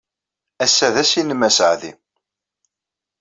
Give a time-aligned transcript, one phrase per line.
[0.63, 1.91] Ass-a d ass-nnem aseɛdi.